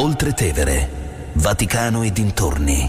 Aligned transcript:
Oltre 0.00 0.32
Tevere, 0.32 0.88
Vaticano 1.32 2.04
e 2.04 2.12
dintorni. 2.12 2.88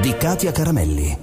Di 0.00 0.16
Katia 0.16 0.50
Caramelli. 0.50 1.18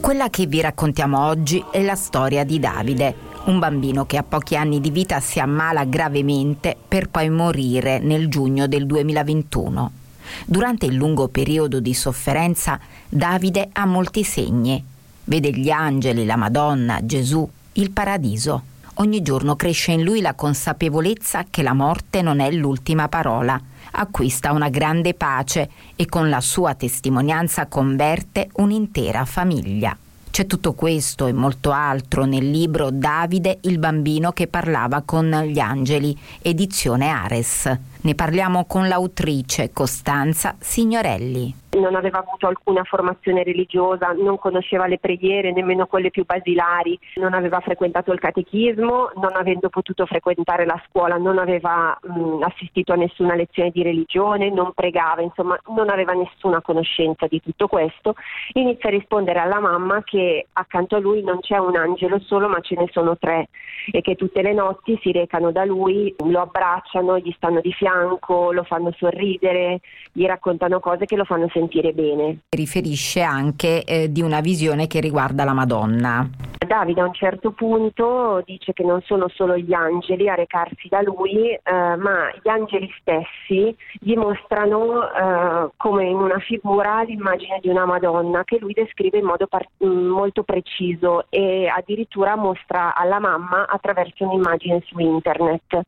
Quella 0.00 0.28
che 0.30 0.46
vi 0.46 0.60
raccontiamo 0.60 1.24
oggi 1.24 1.64
è 1.70 1.82
la 1.84 1.94
storia 1.94 2.42
di 2.42 2.58
Davide, 2.58 3.14
un 3.44 3.60
bambino 3.60 4.06
che 4.06 4.16
a 4.16 4.24
pochi 4.24 4.56
anni 4.56 4.80
di 4.80 4.90
vita 4.90 5.20
si 5.20 5.38
ammala 5.38 5.84
gravemente 5.84 6.76
per 6.88 7.08
poi 7.08 7.30
morire 7.30 8.00
nel 8.00 8.26
giugno 8.28 8.66
del 8.66 8.86
2021. 8.86 10.02
Durante 10.46 10.86
il 10.86 10.94
lungo 10.94 11.28
periodo 11.28 11.80
di 11.80 11.94
sofferenza 11.94 12.78
Davide 13.08 13.68
ha 13.72 13.86
molti 13.86 14.24
segni. 14.24 14.82
Vede 15.24 15.50
gli 15.50 15.70
angeli, 15.70 16.24
la 16.24 16.36
Madonna, 16.36 17.00
Gesù, 17.02 17.48
il 17.72 17.90
paradiso. 17.90 18.62
Ogni 18.98 19.22
giorno 19.22 19.56
cresce 19.56 19.92
in 19.92 20.02
lui 20.02 20.20
la 20.20 20.34
consapevolezza 20.34 21.46
che 21.50 21.62
la 21.62 21.72
morte 21.72 22.22
non 22.22 22.40
è 22.40 22.50
l'ultima 22.50 23.08
parola. 23.08 23.60
Acquista 23.92 24.52
una 24.52 24.68
grande 24.68 25.14
pace 25.14 25.70
e 25.96 26.06
con 26.06 26.28
la 26.28 26.40
sua 26.40 26.74
testimonianza 26.74 27.66
converte 27.66 28.50
un'intera 28.54 29.24
famiglia. 29.24 29.96
C'è 30.30 30.46
tutto 30.46 30.72
questo 30.72 31.26
e 31.26 31.32
molto 31.32 31.70
altro 31.70 32.24
nel 32.24 32.50
libro 32.50 32.90
Davide, 32.90 33.58
il 33.62 33.78
bambino 33.78 34.32
che 34.32 34.48
parlava 34.48 35.02
con 35.04 35.30
gli 35.46 35.60
angeli, 35.60 36.16
edizione 36.42 37.08
Ares. 37.08 37.78
Ne 38.04 38.14
parliamo 38.14 38.66
con 38.66 38.86
l'autrice 38.86 39.72
Costanza 39.72 40.56
Signorelli 40.58 41.62
non 41.78 41.94
aveva 41.94 42.18
avuto 42.18 42.46
alcuna 42.46 42.82
formazione 42.84 43.42
religiosa, 43.42 44.12
non 44.12 44.38
conosceva 44.38 44.86
le 44.86 44.98
preghiere, 44.98 45.52
nemmeno 45.52 45.86
quelle 45.86 46.10
più 46.10 46.24
basilari, 46.24 46.98
non 47.16 47.34
aveva 47.34 47.60
frequentato 47.60 48.12
il 48.12 48.20
catechismo, 48.20 49.10
non 49.16 49.34
avendo 49.34 49.68
potuto 49.68 50.06
frequentare 50.06 50.64
la 50.64 50.80
scuola, 50.88 51.16
non 51.16 51.38
aveva 51.38 51.98
mh, 52.00 52.42
assistito 52.42 52.92
a 52.92 52.96
nessuna 52.96 53.34
lezione 53.34 53.70
di 53.70 53.82
religione, 53.82 54.50
non 54.50 54.72
pregava, 54.72 55.22
insomma 55.22 55.58
non 55.68 55.90
aveva 55.90 56.12
nessuna 56.12 56.60
conoscenza 56.60 57.26
di 57.26 57.40
tutto 57.40 57.66
questo. 57.66 58.14
Inizia 58.52 58.88
a 58.88 58.92
rispondere 58.92 59.40
alla 59.40 59.60
mamma 59.60 60.02
che 60.04 60.46
accanto 60.52 60.96
a 60.96 61.00
lui 61.00 61.22
non 61.22 61.40
c'è 61.40 61.58
un 61.58 61.76
angelo 61.76 62.18
solo 62.20 62.48
ma 62.48 62.60
ce 62.60 62.76
ne 62.76 62.88
sono 62.92 63.16
tre 63.18 63.48
e 63.90 64.00
che 64.00 64.14
tutte 64.14 64.42
le 64.42 64.52
notti 64.52 64.98
si 65.02 65.12
recano 65.12 65.50
da 65.50 65.64
lui, 65.64 66.14
lo 66.18 66.40
abbracciano, 66.40 67.18
gli 67.18 67.32
stanno 67.36 67.60
di 67.60 67.72
fianco, 67.72 67.93
lo 68.02 68.62
fanno 68.64 68.92
sorridere, 68.96 69.80
gli 70.12 70.24
raccontano 70.24 70.80
cose 70.80 71.04
che 71.04 71.16
lo 71.16 71.24
fanno 71.24 71.48
sentire 71.52 71.62
sentire 71.64 71.92
bene. 71.92 72.38
Riferisce 72.50 73.20
anche 73.22 73.84
eh, 73.84 74.12
di 74.12 74.22
una 74.22 74.40
visione 74.40 74.86
che 74.86 75.00
riguarda 75.00 75.44
la 75.44 75.52
Madonna. 75.52 76.28
Davide 76.64 77.02
a 77.02 77.04
un 77.04 77.12
certo 77.12 77.50
punto 77.50 78.42
dice 78.46 78.72
che 78.72 78.84
non 78.84 79.02
sono 79.02 79.28
solo 79.28 79.56
gli 79.56 79.74
angeli 79.74 80.28
a 80.28 80.34
recarsi 80.34 80.88
da 80.88 81.02
lui, 81.02 81.50
eh, 81.50 81.60
ma 81.62 82.30
gli 82.42 82.48
angeli 82.48 82.90
stessi 83.00 83.76
gli 83.98 84.14
mostrano 84.14 85.02
eh, 85.04 85.70
come 85.76 86.04
in 86.06 86.16
una 86.16 86.38
figura 86.38 87.02
l'immagine 87.02 87.58
di 87.60 87.68
una 87.68 87.84
Madonna 87.84 88.44
che 88.44 88.58
lui 88.58 88.72
descrive 88.72 89.18
in 89.18 89.26
modo 89.26 89.46
par- 89.46 89.68
mm, 89.84 90.06
molto 90.06 90.42
preciso 90.42 91.26
e 91.28 91.66
addirittura 91.66 92.36
mostra 92.36 92.94
alla 92.94 93.18
mamma 93.18 93.66
attraverso 93.66 94.24
un'immagine 94.24 94.82
su 94.86 94.98
internet 94.98 95.82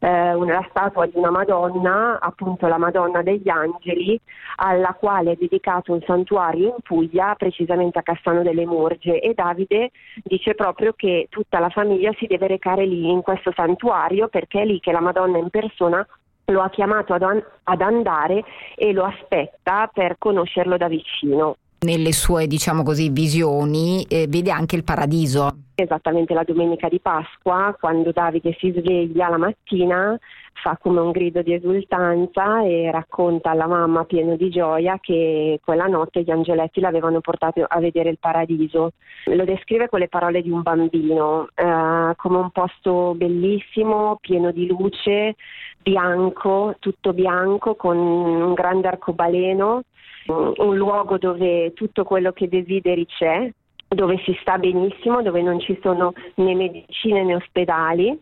eh, 0.00 0.34
una 0.34 0.64
statua 0.70 1.06
di 1.06 1.12
una 1.14 1.30
Madonna, 1.30 2.18
appunto 2.20 2.66
la 2.66 2.78
Madonna 2.78 3.22
degli 3.22 3.48
Angeli, 3.48 4.20
alla 4.56 4.94
quale 4.98 5.32
è 5.32 5.36
dedicato 5.36 5.92
un 5.92 6.02
santuario 6.06 6.68
in 6.68 6.82
Puglia, 6.82 7.34
precisamente 7.36 7.98
a 7.98 8.02
Cassano 8.02 8.42
delle 8.42 8.66
Murge 8.66 9.20
e 9.20 9.34
Davide 9.34 9.90
dice 10.24 10.54
proprio 10.54 10.92
che 10.94 11.26
tutta 11.30 11.58
la 11.58 11.68
famiglia 11.68 12.12
si 12.18 12.26
deve 12.26 12.46
recare 12.46 12.84
lì 12.86 13.10
in 13.10 13.22
questo 13.22 13.52
santuario 13.54 14.28
perché 14.28 14.62
è 14.62 14.64
lì 14.64 14.80
che 14.80 14.92
la 14.92 15.00
Madonna 15.00 15.38
in 15.38 15.50
persona 15.50 16.06
lo 16.46 16.62
ha 16.62 16.70
chiamato 16.70 17.12
ad, 17.12 17.22
an- 17.22 17.44
ad 17.64 17.80
andare 17.80 18.42
e 18.74 18.92
lo 18.92 19.04
aspetta 19.04 19.90
per 19.92 20.16
conoscerlo 20.18 20.76
da 20.76 20.88
vicino 20.88 21.56
nelle 21.80 22.12
sue, 22.12 22.46
diciamo 22.46 22.82
così, 22.82 23.10
visioni, 23.10 24.04
eh, 24.08 24.26
vede 24.28 24.50
anche 24.50 24.76
il 24.76 24.84
paradiso. 24.84 25.56
Esattamente 25.74 26.34
la 26.34 26.42
domenica 26.42 26.88
di 26.88 26.98
Pasqua, 26.98 27.76
quando 27.78 28.10
Davide 28.10 28.56
si 28.58 28.72
sveglia 28.76 29.28
la 29.28 29.38
mattina, 29.38 30.18
fa 30.60 30.76
come 30.80 30.98
un 30.98 31.12
grido 31.12 31.40
di 31.42 31.54
esultanza 31.54 32.64
e 32.64 32.90
racconta 32.90 33.50
alla 33.50 33.68
mamma 33.68 34.04
pieno 34.04 34.34
di 34.34 34.50
gioia 34.50 34.98
che 35.00 35.60
quella 35.64 35.86
notte 35.86 36.22
gli 36.22 36.30
angeletti 36.32 36.80
l'avevano 36.80 37.20
portato 37.20 37.64
a 37.66 37.78
vedere 37.78 38.10
il 38.10 38.18
paradiso. 38.18 38.90
Lo 39.26 39.44
descrive 39.44 39.88
con 39.88 40.00
le 40.00 40.08
parole 40.08 40.42
di 40.42 40.50
un 40.50 40.62
bambino, 40.62 41.48
eh, 41.54 42.12
come 42.16 42.38
un 42.38 42.50
posto 42.50 43.14
bellissimo, 43.14 44.18
pieno 44.20 44.50
di 44.50 44.66
luce, 44.66 45.36
bianco, 45.80 46.74
tutto 46.80 47.12
bianco, 47.12 47.76
con 47.76 47.96
un 47.96 48.52
grande 48.54 48.88
arcobaleno 48.88 49.82
un 50.28 50.76
luogo 50.76 51.18
dove 51.18 51.72
tutto 51.74 52.04
quello 52.04 52.32
che 52.32 52.48
desideri 52.48 53.06
c'è, 53.06 53.50
dove 53.88 54.20
si 54.24 54.36
sta 54.40 54.58
benissimo, 54.58 55.22
dove 55.22 55.42
non 55.42 55.58
ci 55.60 55.78
sono 55.82 56.12
né 56.34 56.54
medicine 56.54 57.24
né 57.24 57.34
ospedali. 57.34 58.20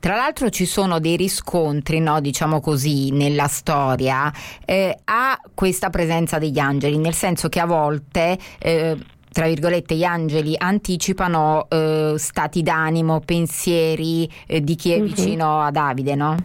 Tra 0.00 0.16
l'altro 0.16 0.50
ci 0.50 0.66
sono 0.66 0.98
dei 0.98 1.16
riscontri, 1.16 1.98
no, 1.98 2.20
diciamo 2.20 2.60
così, 2.60 3.10
nella 3.10 3.46
storia 3.46 4.30
eh, 4.66 4.94
a 5.04 5.40
questa 5.54 5.88
presenza 5.88 6.38
degli 6.38 6.58
angeli, 6.58 6.98
nel 6.98 7.14
senso 7.14 7.48
che 7.48 7.60
a 7.60 7.66
volte 7.66 8.36
eh, 8.58 8.96
tra 9.34 9.46
virgolette, 9.46 9.96
gli 9.96 10.04
angeli 10.04 10.54
anticipano 10.56 11.66
eh, 11.68 12.14
stati 12.16 12.62
d'animo, 12.62 13.18
pensieri 13.18 14.30
eh, 14.46 14.60
di 14.60 14.76
chi 14.76 14.92
è 14.92 14.98
mm-hmm. 14.98 15.06
vicino 15.06 15.60
a 15.60 15.72
Davide, 15.72 16.14
no? 16.14 16.36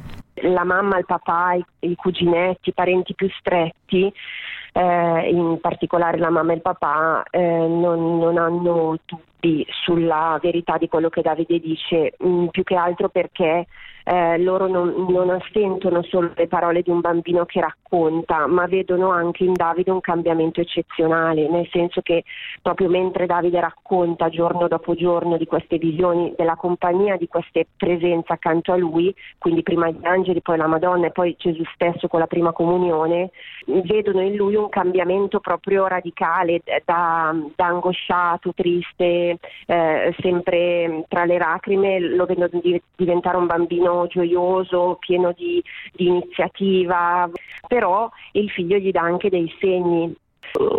La 0.42 0.64
mamma, 0.64 0.98
il 0.98 1.06
papà, 1.06 1.54
i, 1.54 1.64
i 1.82 1.96
cuginetti, 1.96 2.70
i 2.70 2.74
parenti 2.74 3.14
più 3.14 3.30
stretti 3.40 4.12
eh, 4.80 5.30
in 5.30 5.60
particolare 5.60 6.18
la 6.18 6.30
mamma 6.30 6.54
e 6.54 6.56
il 6.56 6.62
papà, 6.62 7.24
eh, 7.30 7.40
non, 7.40 8.18
non, 8.18 8.38
hanno 8.38 8.96
dubbi 9.40 9.66
sulla 9.84 10.38
verità 10.42 10.78
di 10.78 10.88
quello 10.88 11.10
che 11.10 11.22
Davide 11.22 11.60
dice, 11.60 12.14
mh, 12.18 12.28
mm, 12.28 12.48
più 12.48 12.64
che 12.64 12.76
altro 12.76 13.10
perché 13.10 13.66
eh, 14.04 14.40
loro 14.40 14.68
non, 14.68 15.06
non 15.10 15.38
sentono 15.54 16.02
solo 16.02 16.32
le 16.36 16.48
parole 16.48 16.82
di 16.82 16.90
un 16.90 17.00
bambino 17.00 17.46
che 17.46 17.62
racconta, 17.62 18.48
ma 18.48 18.66
vedono 18.66 19.12
anche 19.12 19.44
in 19.44 19.54
Davide 19.54 19.92
un 19.92 20.02
cambiamento 20.02 20.62
eccezionale, 20.62 21.48
nel 21.48 21.68
senso 21.72 22.02
che 22.02 22.24
proprio 22.62 22.90
mentre 22.90 23.28
Davide 23.28 23.60
racconta 23.60 24.30
giorno 24.30 24.68
dopo 24.68 24.96
giorno 24.96 25.38
di 25.38 25.46
queste 25.46 25.78
visioni 25.78 26.34
della 26.36 26.56
compagnia, 26.56 27.18
di 27.18 27.28
queste 27.28 27.68
presenze 27.78 28.34
accanto 28.34 28.72
a 28.72 28.78
lui, 28.78 29.14
quindi 29.38 29.62
prima 29.62 29.90
gli 29.90 30.06
angeli, 30.06 30.42
poi 30.42 30.58
la 30.58 30.68
Madonna 30.68 31.08
e 31.08 31.12
poi 31.12 31.36
Gesù 31.38 31.64
stesso 31.76 32.08
con 32.08 32.20
la 32.20 32.28
prima 32.28 32.52
comunione, 32.52 33.30
vedono 33.66 34.22
in 34.22 34.36
lui 34.36 34.56
un 34.56 34.70
cambiamento 34.70 35.40
proprio 35.40 35.86
radicale, 35.86 36.62
da, 36.84 37.36
da 37.56 37.66
angosciato, 37.66 38.54
triste, 38.56 39.29
eh, 39.66 40.16
sempre 40.20 41.06
tra 41.08 41.26
le 41.26 41.38
lacrime, 41.38 42.00
lo 42.00 42.26
vedono 42.26 42.50
diventare 42.96 43.38
un 43.38 43.46
bambino 43.46 44.08
gioioso, 44.08 44.98
pieno 45.00 45.32
di, 45.34 45.62
di 45.94 46.08
iniziativa, 46.08 47.30
però 47.68 48.10
il 48.34 48.50
figlio 48.50 48.78
gli 48.78 48.92
dà 48.92 49.02
anche 49.02 49.30
dei 49.30 49.54
segni 49.60 50.16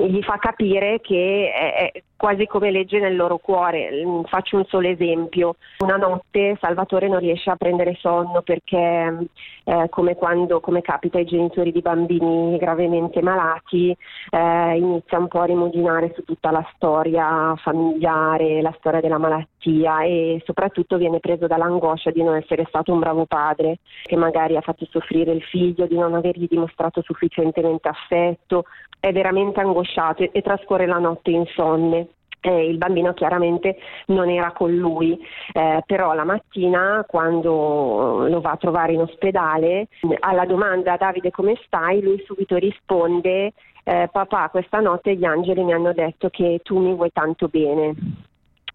gli 0.08 0.22
fa 0.22 0.38
capire 0.38 1.00
che 1.00 1.52
è 1.52 2.02
quasi 2.20 2.46
come 2.46 2.70
legge 2.70 2.98
nel 2.98 3.16
loro 3.16 3.38
cuore. 3.38 4.04
Mm, 4.04 4.24
faccio 4.24 4.58
un 4.58 4.66
solo 4.66 4.86
esempio. 4.88 5.56
Una 5.78 5.96
notte 5.96 6.58
Salvatore 6.60 7.08
non 7.08 7.18
riesce 7.18 7.48
a 7.48 7.56
prendere 7.56 7.96
sonno 7.98 8.42
perché, 8.42 9.26
eh, 9.64 9.88
come 9.88 10.16
quando 10.16 10.60
come 10.60 10.82
capita 10.82 11.16
ai 11.16 11.24
genitori 11.24 11.72
di 11.72 11.80
bambini 11.80 12.58
gravemente 12.58 13.22
malati, 13.22 13.96
eh, 14.30 14.76
inizia 14.76 15.18
un 15.18 15.28
po' 15.28 15.40
a 15.40 15.46
rimuginare 15.46 16.12
su 16.14 16.22
tutta 16.24 16.50
la 16.50 16.66
storia 16.74 17.54
familiare, 17.56 18.60
la 18.60 18.74
storia 18.78 19.00
della 19.00 19.16
malattia 19.16 20.02
e 20.02 20.42
soprattutto 20.44 20.98
viene 20.98 21.20
preso 21.20 21.46
dall'angoscia 21.46 22.10
di 22.10 22.22
non 22.22 22.36
essere 22.36 22.66
stato 22.68 22.92
un 22.92 22.98
bravo 22.98 23.24
padre, 23.24 23.78
che 24.02 24.16
magari 24.16 24.56
ha 24.56 24.60
fatto 24.60 24.86
soffrire 24.90 25.32
il 25.32 25.42
figlio, 25.42 25.86
di 25.86 25.96
non 25.96 26.12
avergli 26.14 26.46
dimostrato 26.48 27.00
sufficientemente 27.00 27.88
affetto, 27.88 28.64
è 29.00 29.12
veramente 29.12 29.59
angosciato 29.60 30.22
e, 30.22 30.30
e 30.32 30.42
trascorre 30.42 30.86
la 30.86 30.98
notte 30.98 31.30
insonne. 31.30 32.08
Eh, 32.42 32.68
il 32.70 32.78
bambino 32.78 33.12
chiaramente 33.12 33.76
non 34.06 34.30
era 34.30 34.52
con 34.52 34.74
lui, 34.74 35.18
eh, 35.52 35.82
però 35.84 36.14
la 36.14 36.24
mattina 36.24 37.04
quando 37.06 38.26
lo 38.28 38.40
va 38.40 38.52
a 38.52 38.56
trovare 38.56 38.94
in 38.94 39.02
ospedale, 39.02 39.88
alla 40.20 40.46
domanda 40.46 40.96
Davide 40.96 41.30
come 41.30 41.58
stai, 41.66 42.00
lui 42.00 42.22
subito 42.24 42.56
risponde 42.56 43.52
eh, 43.84 44.08
papà 44.10 44.48
questa 44.50 44.80
notte 44.80 45.16
gli 45.16 45.24
angeli 45.24 45.64
mi 45.64 45.72
hanno 45.72 45.92
detto 45.92 46.28
che 46.28 46.60
tu 46.62 46.78
mi 46.78 46.94
vuoi 46.94 47.10
tanto 47.12 47.48
bene 47.48 47.94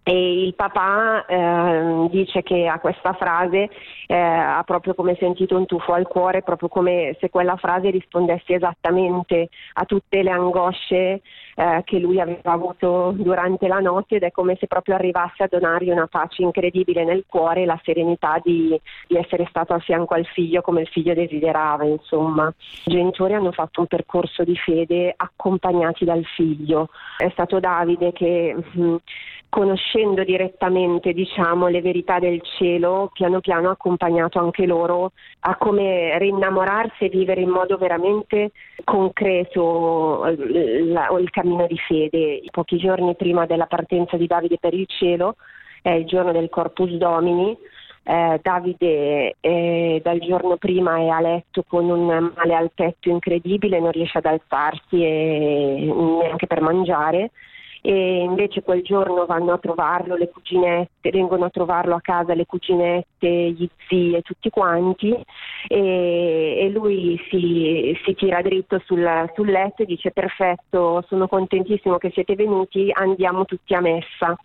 e 0.08 0.44
il 0.44 0.54
papà 0.54 1.26
eh, 1.26 2.08
dice 2.10 2.44
che 2.44 2.68
a 2.68 2.78
questa 2.78 3.12
frase 3.14 3.68
eh, 4.06 4.14
ha 4.14 4.62
proprio 4.64 4.94
come 4.94 5.16
sentito 5.18 5.56
un 5.56 5.66
tuffo 5.66 5.94
al 5.94 6.06
cuore, 6.06 6.42
proprio 6.42 6.68
come 6.68 7.16
se 7.18 7.28
quella 7.28 7.56
frase 7.56 7.90
rispondesse 7.90 8.54
esattamente 8.54 9.48
a 9.72 9.84
tutte 9.84 10.22
le 10.22 10.30
angosce 10.30 11.22
eh, 11.56 11.82
che 11.84 11.98
lui 11.98 12.20
aveva 12.20 12.52
avuto 12.52 13.14
durante 13.16 13.66
la 13.66 13.80
notte 13.80 14.16
ed 14.16 14.22
è 14.22 14.30
come 14.30 14.56
se 14.60 14.68
proprio 14.68 14.94
arrivasse 14.94 15.42
a 15.42 15.48
donargli 15.50 15.90
una 15.90 16.06
pace 16.06 16.42
incredibile 16.42 17.02
nel 17.02 17.24
cuore 17.28 17.62
e 17.62 17.66
la 17.66 17.80
serenità 17.82 18.40
di, 18.40 18.80
di 19.08 19.16
essere 19.16 19.44
stato 19.48 19.72
a 19.72 19.80
fianco 19.80 20.14
al 20.14 20.26
figlio 20.26 20.60
come 20.60 20.82
il 20.82 20.88
figlio 20.88 21.14
desiderava. 21.14 21.82
Insomma, 21.82 22.46
i 22.84 22.90
genitori 22.92 23.34
hanno 23.34 23.50
fatto 23.50 23.80
un 23.80 23.88
percorso 23.88 24.44
di 24.44 24.54
fede 24.54 25.12
accompagnati 25.16 26.04
dal 26.04 26.24
figlio. 26.36 26.90
È 27.16 27.28
stato 27.30 27.58
Davide 27.58 28.12
che 28.12 28.54
mh, 28.54 28.80
mm, 28.80 28.96
conoscendo 29.48 30.24
direttamente 30.24 31.12
diciamo, 31.12 31.68
le 31.68 31.80
verità 31.80 32.18
del 32.18 32.40
cielo, 32.58 33.10
piano 33.12 33.40
piano 33.40 33.68
ha 33.68 33.72
accompagnato 33.72 34.38
anche 34.38 34.66
loro 34.66 35.12
a 35.40 35.56
come 35.56 36.18
rinnamorarsi 36.18 37.04
e 37.04 37.08
vivere 37.08 37.40
in 37.40 37.50
modo 37.50 37.76
veramente 37.76 38.52
concreto 38.84 40.24
il, 40.28 41.08
il 41.20 41.30
cammino 41.30 41.66
di 41.66 41.78
fede. 41.78 42.42
Pochi 42.50 42.76
giorni 42.76 43.14
prima 43.16 43.46
della 43.46 43.66
partenza 43.66 44.16
di 44.16 44.26
Davide 44.26 44.58
per 44.58 44.74
il 44.74 44.86
cielo, 44.86 45.36
è 45.82 45.90
il 45.90 46.04
giorno 46.06 46.32
del 46.32 46.48
Corpus 46.48 46.90
Domini, 46.92 47.56
eh, 48.02 48.38
Davide 48.42 49.36
eh, 49.40 50.00
dal 50.02 50.18
giorno 50.20 50.56
prima 50.56 50.96
è 50.98 51.08
a 51.08 51.20
letto 51.20 51.64
con 51.66 51.88
un 51.88 52.32
male 52.36 52.54
al 52.54 52.70
petto 52.74 53.08
incredibile, 53.08 53.80
non 53.80 53.90
riesce 53.90 54.18
ad 54.18 54.26
alzarsi 54.26 55.02
e 55.02 55.92
neanche 56.20 56.46
per 56.46 56.60
mangiare 56.60 57.30
e 57.86 58.24
invece 58.24 58.62
quel 58.62 58.82
giorno 58.82 59.26
vanno 59.26 59.52
a 59.52 59.58
trovarlo 59.58 60.16
le 60.16 60.28
cuginette, 60.28 61.10
vengono 61.10 61.44
a 61.44 61.50
trovarlo 61.50 61.94
a 61.94 62.00
casa 62.00 62.34
le 62.34 62.44
cuginette, 62.44 63.28
gli 63.28 63.68
zii 63.86 64.16
e 64.16 64.22
tutti 64.22 64.50
quanti. 64.50 65.14
E, 65.68 66.56
e 66.58 66.68
lui 66.70 67.16
si, 67.30 67.96
si, 68.04 68.14
tira 68.14 68.42
dritto 68.42 68.82
sul, 68.86 69.30
sul 69.36 69.50
letto 69.52 69.82
e 69.82 69.86
dice 69.86 70.10
perfetto, 70.10 71.04
sono 71.06 71.28
contentissimo 71.28 71.96
che 71.98 72.10
siete 72.10 72.34
venuti, 72.34 72.90
andiamo 72.92 73.44
tutti 73.44 73.72
a 73.72 73.80
messa 73.80 74.36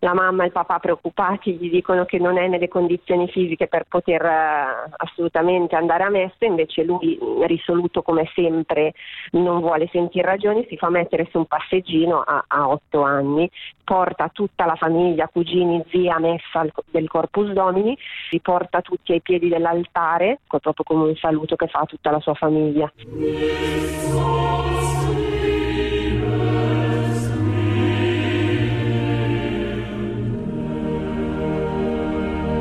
la 0.00 0.14
mamma 0.14 0.42
e 0.42 0.46
il 0.46 0.52
papà 0.52 0.78
preoccupati 0.78 1.56
gli 1.56 1.70
dicono 1.70 2.04
che 2.04 2.18
non 2.18 2.38
è 2.38 2.48
nelle 2.48 2.68
condizioni 2.68 3.28
fisiche 3.28 3.66
per 3.66 3.84
poter 3.88 4.22
uh, 4.22 4.92
assolutamente 4.96 5.76
andare 5.76 6.04
a 6.04 6.10
messa, 6.10 6.46
invece 6.46 6.84
lui 6.84 7.18
risoluto 7.42 8.02
come 8.02 8.30
sempre 8.34 8.94
non 9.32 9.60
vuole 9.60 9.88
sentire 9.92 10.26
ragioni, 10.26 10.66
si 10.68 10.76
fa 10.76 10.88
mettere 10.88 11.28
su 11.30 11.38
un 11.38 11.46
passeggino 11.46 12.20
a, 12.20 12.44
a 12.46 12.68
otto 12.68 13.02
anni, 13.02 13.50
porta 13.84 14.30
tutta 14.32 14.64
la 14.64 14.76
famiglia, 14.76 15.28
cugini, 15.28 15.84
zia, 15.90 16.18
messa 16.18 16.64
del 16.90 17.08
Corpus 17.08 17.50
Domini, 17.52 17.96
li 18.30 18.40
porta 18.40 18.80
tutti 18.80 19.12
ai 19.12 19.20
piedi 19.20 19.48
dell'altare, 19.48 20.40
proprio 20.46 20.84
come 20.84 21.04
un 21.04 21.16
saluto 21.16 21.56
che 21.56 21.66
fa 21.66 21.80
a 21.80 21.86
tutta 21.86 22.10
la 22.10 22.20
sua 22.20 22.34
famiglia. 22.34 22.90